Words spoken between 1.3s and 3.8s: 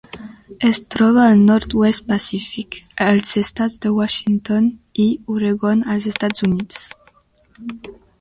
al nord-oest pacífic, als estats